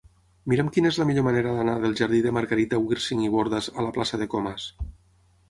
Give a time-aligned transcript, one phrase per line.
[0.51, 3.87] Mira'm quina és la millor manera d'anar del jardí de Margarita Wirsing i Bordas a
[3.89, 4.69] la plaça de Comas.